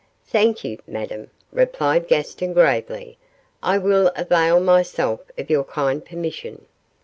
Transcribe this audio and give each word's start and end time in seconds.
'Thank 0.25 0.63
you, 0.63 0.79
Madame,' 0.87 1.29
replied 1.51 2.07
Gaston, 2.07 2.53
gravely. 2.53 3.19
'I 3.61 3.77
will 3.77 4.11
avail 4.15 4.59
myself 4.59 5.19
of 5.37 5.51
your 5.51 5.63
kind 5.63 6.03
permission. 6.03 6.65